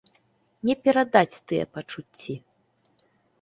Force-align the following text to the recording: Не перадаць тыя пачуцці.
Не 0.69 0.75
перадаць 0.87 1.41
тыя 1.51 1.65
пачуцці. 1.75 2.33